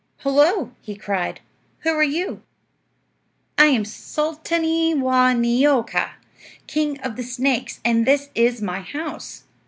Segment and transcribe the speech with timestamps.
[0.23, 1.41] "Hullo!" he cried;
[1.81, 2.41] "who are you?"
[3.55, 6.13] "I am Sulta'nee Waa' Neeo'ka,
[6.65, 9.43] king of the snakes, and this is my house.